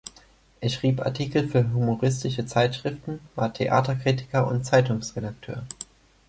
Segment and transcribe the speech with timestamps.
[0.61, 5.67] Er schrieb Artikel für humoristische Zeitschriften, war Theaterkritiker und Zeitungsredakteur.